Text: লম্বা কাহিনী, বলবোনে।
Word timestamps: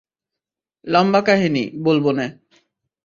লম্বা 0.87 1.21
কাহিনী, 1.21 1.63
বলবোনে। 1.83 2.27